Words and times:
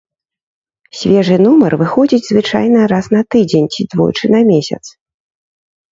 Свежы 1.01 1.35
нумар 1.45 1.73
выходзіць 1.83 2.21
звычайна 2.31 2.79
раз 2.95 3.05
на 3.15 3.21
тыдзень 3.35 3.69
ці 3.77 3.81
двойчы 3.93 4.25
на 4.37 4.41
месяц. 4.53 4.83